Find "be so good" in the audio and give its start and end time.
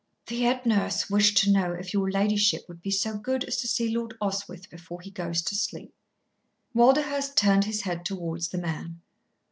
2.81-3.43